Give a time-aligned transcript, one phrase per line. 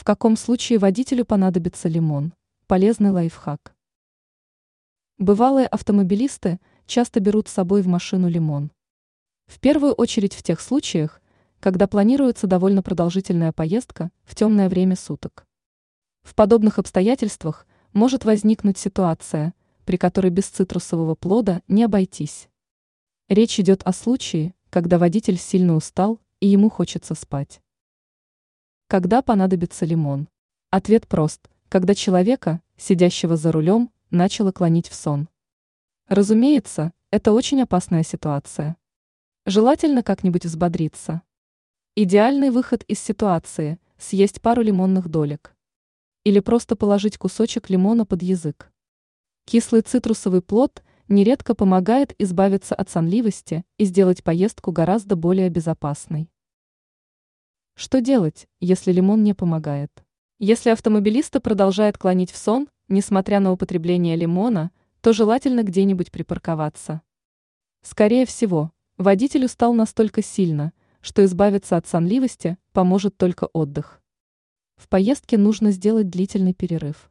[0.00, 2.32] В каком случае водителю понадобится лимон?
[2.66, 3.74] Полезный лайфхак.
[5.18, 8.72] Бывалые автомобилисты часто берут с собой в машину лимон.
[9.44, 11.20] В первую очередь в тех случаях,
[11.60, 15.46] когда планируется довольно продолжительная поездка в темное время суток.
[16.22, 19.52] В подобных обстоятельствах может возникнуть ситуация,
[19.84, 22.48] при которой без цитрусового плода не обойтись.
[23.28, 27.60] Речь идет о случае, когда водитель сильно устал и ему хочется спать.
[28.90, 30.28] Когда понадобится лимон?
[30.70, 35.28] Ответ прост, когда человека, сидящего за рулем, начало клонить в сон.
[36.08, 38.76] Разумеется, это очень опасная ситуация.
[39.46, 41.22] Желательно как-нибудь взбодриться.
[41.94, 45.54] Идеальный выход из ситуации– съесть пару лимонных долек.
[46.24, 48.72] Или просто положить кусочек лимона под язык.
[49.44, 56.28] Кислый цитрусовый плод нередко помогает избавиться от сонливости и сделать поездку гораздо более безопасной.
[57.74, 59.90] Что делать, если лимон не помогает?
[60.38, 67.02] Если автомобилиста продолжает клонить в сон, несмотря на употребление лимона, то желательно где-нибудь припарковаться.
[67.82, 74.02] Скорее всего, водитель устал настолько сильно, что избавиться от сонливости поможет только отдых.
[74.76, 77.10] В поездке нужно сделать длительный перерыв.